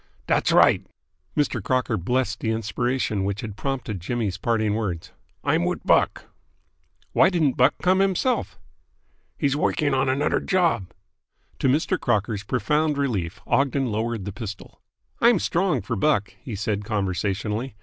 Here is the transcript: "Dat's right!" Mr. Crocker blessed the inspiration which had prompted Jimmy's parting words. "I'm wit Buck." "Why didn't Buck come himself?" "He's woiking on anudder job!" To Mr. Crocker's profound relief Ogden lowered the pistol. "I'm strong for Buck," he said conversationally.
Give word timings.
"Dat's 0.25 0.51
right!" 0.51 0.83
Mr. 1.37 1.61
Crocker 1.63 1.95
blessed 1.95 2.39
the 2.39 2.49
inspiration 2.49 3.23
which 3.23 3.41
had 3.41 3.55
prompted 3.55 3.99
Jimmy's 4.01 4.35
parting 4.39 4.73
words. 4.73 5.11
"I'm 5.43 5.63
wit 5.63 5.85
Buck." 5.85 6.25
"Why 7.11 7.29
didn't 7.29 7.53
Buck 7.55 7.75
come 7.83 7.99
himself?" 7.99 8.57
"He's 9.37 9.55
woiking 9.55 9.93
on 9.93 10.09
anudder 10.09 10.39
job!" 10.43 10.91
To 11.59 11.67
Mr. 11.67 11.99
Crocker's 11.99 12.43
profound 12.43 12.97
relief 12.97 13.41
Ogden 13.45 13.91
lowered 13.91 14.25
the 14.25 14.33
pistol. 14.33 14.81
"I'm 15.19 15.37
strong 15.37 15.81
for 15.83 15.95
Buck," 15.95 16.33
he 16.41 16.55
said 16.55 16.83
conversationally. 16.83 17.75